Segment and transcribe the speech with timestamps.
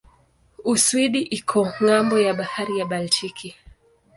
[0.73, 3.49] Uswidi iko ng'ambo ya bahari ya Baltiki.